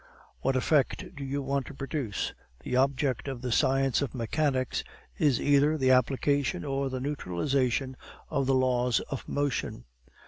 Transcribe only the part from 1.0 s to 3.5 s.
do you want to produce? The object of